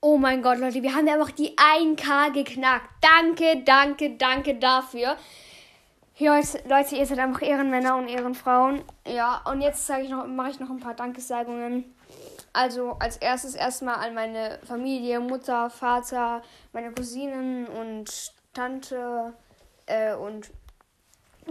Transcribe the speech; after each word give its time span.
Oh 0.00 0.16
mein 0.16 0.42
Gott, 0.42 0.58
Leute, 0.58 0.80
wir 0.80 0.94
haben 0.94 1.08
einfach 1.08 1.32
die 1.32 1.56
1K 1.56 2.32
geknackt. 2.32 2.88
Danke, 3.00 3.64
danke, 3.64 4.16
danke 4.16 4.54
dafür. 4.54 5.16
Leute, 6.20 6.94
ihr 6.94 7.04
seid 7.04 7.18
einfach 7.18 7.42
Ehrenmänner 7.42 7.96
und 7.96 8.06
Ehrenfrauen. 8.06 8.82
Ja, 9.04 9.42
und 9.50 9.60
jetzt 9.60 9.88
mache 9.88 10.50
ich 10.50 10.60
noch 10.60 10.70
ein 10.70 10.78
paar 10.78 10.94
Dankessagungen. 10.94 11.96
Also 12.52 12.92
als 13.00 13.16
erstes 13.16 13.56
erstmal 13.56 13.96
an 13.96 14.14
meine 14.14 14.60
Familie, 14.68 15.18
Mutter, 15.18 15.68
Vater, 15.68 16.42
meine 16.72 16.92
Cousinen 16.92 17.66
und 17.66 18.32
Tante 18.54 19.32
äh, 19.86 20.14
und 20.14 20.48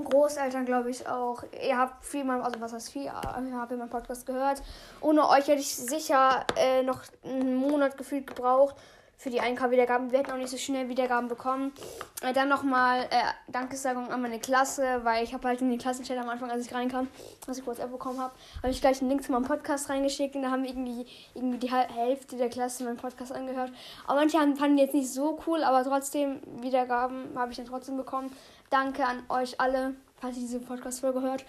Großeltern, 0.04 0.66
glaube 0.66 0.90
ich, 0.90 1.08
auch. 1.08 1.44
Ihr 1.66 1.78
habt 1.78 2.04
viel, 2.04 2.24
mal, 2.24 2.42
also 2.42 2.60
was 2.60 2.74
heißt 2.74 2.92
viel, 2.92 3.04
ihr 3.04 3.14
habt 3.14 3.72
meinen 3.72 3.90
Podcast 3.90 4.26
gehört. 4.26 4.62
Ohne 5.02 5.28
euch 5.30 5.48
hätte 5.48 5.62
ich 5.62 5.76
sicher 5.76 6.46
äh, 6.56 6.84
noch 6.84 7.02
einen 7.24 7.56
Monat 7.56 7.98
gefühlt 7.98 8.28
gebraucht 8.28 8.76
für 9.18 9.32
die 9.32 9.42
1K-Wiedergaben. 9.42 10.12
Wir 10.12 10.20
hätten 10.20 10.32
auch 10.32 10.38
nicht 10.38 10.50
so 10.50 10.58
schnell 10.58 10.90
Wiedergaben 10.90 11.28
bekommen. 11.28 11.74
Äh, 12.22 12.34
dann 12.34 12.50
nochmal 12.50 13.02
äh, 13.10 13.52
Dankesagung 13.52 14.12
an 14.12 14.22
meine 14.22 14.40
Klasse, 14.40 15.02
weil 15.04 15.24
ich 15.24 15.34
habe 15.34 15.48
halt 15.48 15.60
in 15.62 15.72
die 15.72 15.80
Klassenchat 15.80 16.18
am 16.20 16.30
Anfang, 16.30 16.52
als 16.52 16.66
ich 16.66 16.74
reinkam, 16.74 17.08
was 17.48 17.58
ich 17.58 17.66
WhatsApp 17.66 17.92
bekommen 17.92 18.20
habe, 18.20 18.34
habe 18.62 18.70
ich 18.70 18.80
gleich 18.80 19.02
einen 19.02 19.10
Link 19.10 19.24
zu 19.24 19.32
meinem 19.32 19.46
Podcast 19.46 19.90
reingeschickt 19.90 20.36
und 20.36 20.44
da 20.44 20.52
haben 20.52 20.66
irgendwie, 20.66 21.08
irgendwie 21.34 21.58
die 21.58 21.72
Hälfte 21.72 22.38
der 22.38 22.50
Klasse 22.50 22.84
meinen 22.84 22.98
Podcast 22.98 23.32
angehört. 23.32 23.72
Aber 24.06 24.20
manche 24.20 24.38
fanden 24.56 24.78
jetzt 24.78 24.94
nicht 24.94 25.12
so 25.12 25.40
cool, 25.48 25.64
aber 25.64 25.84
trotzdem 25.84 26.40
Wiedergaben 26.62 27.30
habe 27.36 27.52
ich 27.52 27.58
dann 27.58 27.66
trotzdem 27.66 27.98
bekommen. 27.98 28.32
Danke 28.70 29.06
an 29.06 29.24
euch 29.30 29.60
alle, 29.60 29.96
falls 30.20 30.36
ihr 30.36 30.42
diese 30.42 30.60
Podcast-Folge 30.60 31.22
hört. 31.22 31.46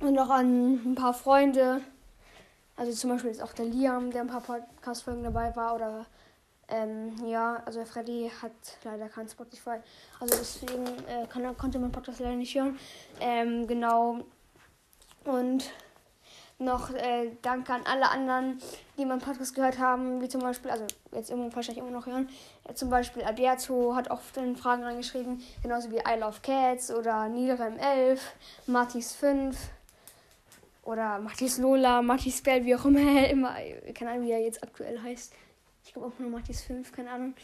Und 0.00 0.18
auch 0.18 0.30
an 0.30 0.74
ein 0.92 0.94
paar 0.94 1.14
Freunde. 1.14 1.80
Also 2.76 2.92
zum 2.92 3.10
Beispiel 3.10 3.30
ist 3.30 3.42
auch 3.42 3.52
der 3.52 3.64
Liam, 3.64 4.10
der 4.10 4.20
ein 4.20 4.28
paar 4.28 4.42
Podcast-Folgen 4.42 5.24
dabei 5.24 5.54
war. 5.56 5.74
Oder 5.74 6.06
ähm, 6.68 7.14
ja, 7.26 7.62
also 7.64 7.84
Freddy 7.84 8.30
hat 8.42 8.52
leider 8.84 9.08
kein 9.08 9.28
Spotify. 9.28 9.78
Also 10.20 10.36
deswegen 10.38 10.86
äh, 11.08 11.26
kann, 11.28 11.56
konnte 11.56 11.78
man 11.78 11.90
Podcast 11.90 12.20
leider 12.20 12.36
nicht 12.36 12.54
hören. 12.54 12.78
Ähm, 13.20 13.66
genau. 13.66 14.24
Und 15.24 15.70
noch 16.58 16.90
äh, 16.90 17.30
Danke 17.42 17.74
an 17.74 17.82
alle 17.84 18.10
anderen, 18.10 18.58
die 18.96 19.04
meinen 19.04 19.20
Podcast 19.20 19.54
gehört 19.54 19.78
haben, 19.78 20.22
wie 20.22 20.28
zum 20.28 20.40
Beispiel, 20.40 20.70
also 20.70 20.84
jetzt 21.12 21.30
immer, 21.30 21.54
wahrscheinlich 21.54 21.84
immer 21.84 21.90
noch 21.90 22.06
hören, 22.06 22.28
ja, 22.66 22.74
zum 22.74 22.88
Beispiel 22.88 23.22
Alberto 23.22 23.94
hat 23.94 24.10
oft 24.10 24.36
in 24.38 24.56
Fragen 24.56 24.82
reingeschrieben, 24.82 25.42
genauso 25.62 25.90
wie 25.90 25.96
I 25.96 26.18
Love 26.18 26.40
Cats 26.42 26.90
oder 26.90 27.28
Nilrem 27.28 27.78
11, 27.78 28.20
Martis 28.66 29.14
5 29.14 29.56
oder 30.84 31.18
Matis 31.18 31.58
Lola, 31.58 32.00
Matis 32.00 32.42
Bell, 32.42 32.64
wie 32.64 32.74
auch 32.74 32.84
immer, 32.86 33.28
immer, 33.28 33.54
keine 33.94 34.12
Ahnung, 34.12 34.26
wie 34.26 34.32
er 34.32 34.40
jetzt 34.40 34.62
aktuell 34.62 35.00
heißt. 35.02 35.34
Ich 35.84 35.92
glaube 35.92 36.08
auch 36.08 36.18
nur 36.18 36.30
Matis 36.30 36.62
5, 36.62 36.90
keine 36.92 37.10
Ahnung. 37.10 37.34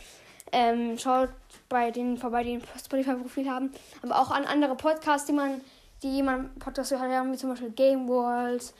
Ähm, 0.51 0.99
schaut 0.99 1.31
bei 1.69 1.91
denen 1.91 2.17
vorbei, 2.17 2.45
die 2.45 2.55
ein 2.55 2.63
Spotify-Profil 2.83 3.49
haben, 3.49 3.73
aber 4.03 4.21
auch 4.21 4.31
an 4.31 4.45
andere 4.45 4.75
Podcasts, 4.75 5.27
die 5.27 5.33
man, 5.33 5.61
die 6.03 6.17
jemand 6.17 6.59
Podcast 6.59 6.91
gehört 6.91 7.13
haben, 7.13 7.33
wie 7.33 7.37
zum 7.37 7.51
Beispiel 7.51 7.71
Game 7.71 8.09
World 8.09 8.73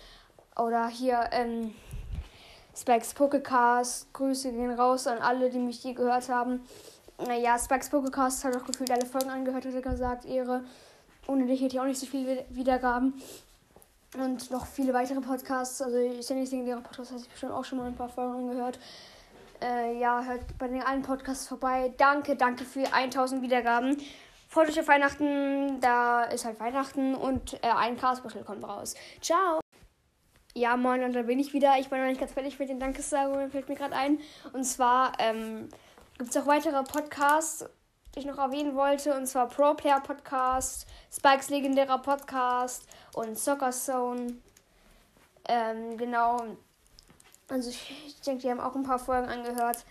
oder 0.57 0.89
hier, 0.89 1.29
ähm, 1.33 1.75
Spikes 2.75 3.15
Pokecast. 3.15 4.13
Grüße 4.13 4.53
gehen 4.53 4.73
raus 4.73 5.07
an 5.07 5.19
alle, 5.19 5.51
die 5.51 5.59
mich 5.59 5.83
je 5.85 5.93
gehört 5.93 6.29
haben. 6.29 6.61
Naja, 7.27 7.59
Spikes 7.59 7.91
Pokecast 7.91 8.45
hat 8.45 8.57
auch 8.57 8.65
gefühlt 8.65 8.91
alle 8.91 9.07
Folgen 9.07 9.31
angehört, 9.31 9.67
hat 9.67 9.75
er 9.75 9.83
gesagt. 9.83 10.25
Ehre. 10.25 10.65
Ohne 11.27 11.47
dich 11.47 11.61
hätte 11.61 11.77
ich 11.77 11.81
auch 11.81 11.85
nicht 11.87 12.01
so 12.01 12.07
viel 12.07 12.45
Wiedergaben. 12.51 13.15
Und 14.19 14.51
noch 14.51 14.67
viele 14.67 14.93
weitere 14.93 15.21
Podcasts. 15.21 15.81
Also, 15.81 15.97
ich 15.97 16.27
sehe 16.27 16.37
nicht, 16.37 16.53
der 16.53 16.77
Podcast 16.77 17.13
hat 17.13 17.19
sich 17.21 17.29
bestimmt 17.29 17.53
auch 17.53 17.65
schon 17.65 17.79
mal 17.79 17.87
ein 17.87 17.97
paar 17.97 18.09
Folgen 18.09 18.49
angehört. 18.49 18.79
Äh, 19.63 19.99
ja, 19.99 20.23
hört 20.23 20.59
bei 20.59 20.69
den 20.69 20.83
allen 20.83 21.03
Podcasts 21.03 21.47
vorbei. 21.47 21.95
Danke, 21.97 22.37
danke 22.37 22.65
für 22.65 22.93
1000 22.93 23.43
Wiedergaben. 23.43 23.97
Freut 24.49 24.69
euch 24.69 24.81
auf 24.81 24.89
Weihnachten. 24.89 25.81
Da 25.81 26.25
ist 26.25 26.45
halt 26.45 26.59
Weihnachten 26.61 27.15
und 27.15 27.55
äh, 27.63 27.69
ein 27.75 27.97
Cast-Special 27.97 28.45
kommt 28.45 28.65
raus. 28.65 28.95
Ciao! 29.21 29.62
Ja, 30.55 30.77
moin, 30.77 31.03
und 31.03 31.15
da 31.15 31.23
bin 31.23 31.39
ich 31.39 31.55
wieder. 31.55 31.79
Ich 31.79 31.89
bin 31.89 31.99
noch 31.99 32.07
nicht 32.07 32.21
ganz 32.21 32.33
fertig 32.33 32.59
mit 32.59 32.69
den 32.69 32.79
Dankessagungen, 32.79 33.51
fällt 33.51 33.69
mir 33.69 33.75
gerade 33.75 33.95
ein. 33.95 34.19
Und 34.53 34.65
zwar 34.65 35.13
ähm, 35.19 35.69
gibt 36.19 36.31
es 36.31 36.37
auch 36.37 36.47
weitere 36.47 36.83
Podcasts, 36.83 37.65
die 38.15 38.21
ich 38.21 38.27
noch 38.27 38.39
erwähnen 38.39 38.75
wollte. 38.75 39.17
Und 39.17 39.27
zwar 39.27 39.49
Pro 39.49 39.73
Player 39.75 40.01
Podcast, 40.01 40.87
Spikes 41.11 41.49
legendärer 41.49 41.99
Podcast 41.99 42.87
und 43.15 43.39
Soccer 43.39 43.71
Zone. 43.71 44.35
Ähm, 45.49 45.97
genau. 45.97 46.45
Also 47.49 47.71
ich, 47.71 48.07
ich 48.07 48.21
denke, 48.21 48.43
die 48.43 48.51
haben 48.51 48.61
auch 48.61 48.75
ein 48.75 48.83
paar 48.83 48.99
Folgen 48.99 49.29
angehört. 49.29 49.85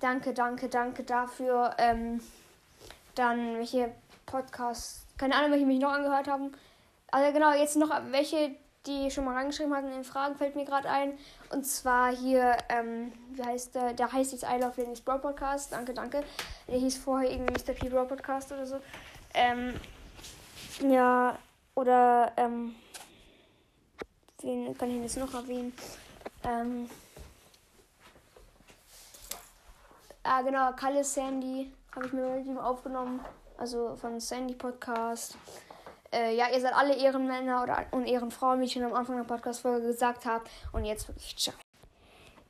Danke, 0.00 0.32
danke, 0.32 0.70
danke 0.70 1.04
dafür. 1.04 1.74
Ähm, 1.76 2.22
dann 3.14 3.58
welche 3.58 3.92
Podcasts, 4.24 5.04
keine 5.18 5.34
Ahnung, 5.34 5.50
welche 5.52 5.66
mich 5.66 5.78
noch 5.78 5.92
angehört 5.92 6.26
haben. 6.26 6.52
Also 7.10 7.32
genau, 7.32 7.52
jetzt 7.52 7.76
noch 7.76 7.90
welche, 8.10 8.56
die 8.86 9.10
schon 9.10 9.24
mal 9.24 9.34
reingeschrieben 9.34 9.74
hatten 9.74 9.92
in 9.92 10.04
Fragen, 10.04 10.36
fällt 10.36 10.56
mir 10.56 10.64
gerade 10.64 10.88
ein. 10.88 11.18
Und 11.50 11.64
zwar 11.66 12.14
hier, 12.14 12.56
ähm, 12.68 13.12
wie 13.32 13.42
heißt 13.42 13.74
der? 13.74 13.92
Der 13.92 14.10
heißt 14.10 14.32
jetzt 14.32 14.44
I 14.44 14.58
Love 14.60 14.80
Lenny's 14.80 15.00
Broad 15.00 15.22
Podcast. 15.22 15.72
Danke, 15.72 15.92
danke. 15.92 16.24
Der 16.66 16.78
hieß 16.78 16.98
vorher 16.98 17.30
irgendwie 17.30 17.52
Mr. 17.52 17.74
P 17.74 17.88
Broad 17.88 18.08
Podcast 18.08 18.52
oder 18.52 18.66
so. 18.66 18.80
Ähm, 19.34 19.74
ja, 20.88 21.38
oder, 21.74 22.32
ähm, 22.36 22.74
wen 24.40 24.76
kann 24.76 24.90
ich 24.90 25.02
jetzt 25.02 25.18
noch 25.18 25.34
erwähnen? 25.34 25.74
Ähm, 26.44 26.88
ah, 30.22 30.40
genau, 30.40 30.72
Kalle 30.72 31.04
Sandy 31.04 31.70
habe 31.94 32.06
ich 32.06 32.12
mir 32.12 32.26
mit 32.28 32.46
ihm 32.46 32.58
aufgenommen. 32.58 33.20
Also 33.58 33.94
von 33.96 34.18
Sandy 34.20 34.54
Podcast. 34.54 35.36
Äh, 36.12 36.34
ja, 36.34 36.48
ihr 36.52 36.60
seid 36.60 36.74
alle 36.74 36.96
Ehrenmänner 36.96 37.62
oder, 37.62 37.86
und 37.92 38.06
Ehrenfrauen, 38.06 38.60
wie 38.60 38.64
ich 38.64 38.72
schon 38.72 38.82
am 38.82 38.94
Anfang 38.94 39.16
der 39.16 39.24
Podcast-Folge 39.24 39.86
gesagt 39.86 40.26
habe. 40.26 40.44
Und 40.72 40.84
jetzt 40.84 41.08
wirklich 41.08 41.36
ciao. 41.36 41.54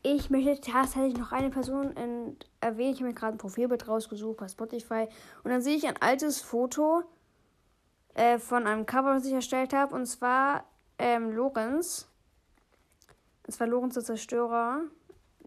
Ich 0.03 0.31
möchte 0.31 0.59
tatsächlich 0.61 1.19
noch 1.19 1.31
eine 1.31 1.51
Person 1.51 1.95
erwähnen. 2.61 2.95
Ich 2.95 3.01
habe 3.01 3.09
mir 3.09 3.15
gerade 3.15 3.35
ein 3.35 3.39
Profilbild 3.39 3.87
rausgesucht 3.87 4.39
bei 4.39 4.49
Spotify. 4.49 5.09
Und 5.45 5.51
dann 5.51 5.61
sehe 5.61 5.77
ich 5.77 5.87
ein 5.87 6.01
altes 6.01 6.41
Foto 6.41 7.03
äh, 8.15 8.39
von 8.39 8.67
einem 8.67 8.87
Cover, 8.87 9.13
das 9.13 9.27
ich 9.27 9.35
erstellt 9.35 9.75
habe. 9.75 9.95
Und 9.95 10.07
zwar 10.07 10.65
ähm, 10.99 11.33
Lorenz. 11.33 12.09
Und 13.47 13.53
zwar 13.53 13.67
Lorenz 13.67 13.95
der 13.95 14.05
Zerstörer. 14.05 14.81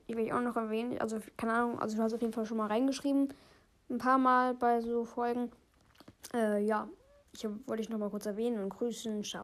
Die 0.07 0.15
will 0.15 0.25
ich 0.25 0.33
auch 0.33 0.41
noch 0.41 0.55
erwähnen. 0.55 0.99
Also, 0.99 1.19
keine 1.35 1.53
Ahnung, 1.53 1.79
also 1.79 1.97
du 1.97 2.03
hast 2.03 2.13
auf 2.13 2.21
jeden 2.21 2.33
Fall 2.33 2.45
schon 2.45 2.57
mal 2.57 2.67
reingeschrieben. 2.67 3.33
Ein 3.89 3.97
paar 3.97 4.19
Mal 4.19 4.53
bei 4.53 4.81
so 4.81 5.03
Folgen. 5.03 5.51
Äh, 6.31 6.63
ja, 6.63 6.87
ich 7.35 7.45
wollte 7.67 7.81
ich 7.81 7.89
noch 7.89 7.97
mal 7.97 8.09
kurz 8.09 8.25
erwähnen 8.25 8.59
und 8.59 8.69
grüßen. 8.69 9.23
Ciao. 9.23 9.41